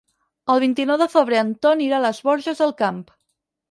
El 0.53 0.61
vint-i-nou 0.63 0.99
de 1.03 1.09
febrer 1.17 1.43
en 1.43 1.53
Ton 1.69 1.87
irà 1.91 2.01
a 2.03 2.07
les 2.09 2.25
Borges 2.31 2.67
del 2.67 2.79
Camp. 2.85 3.09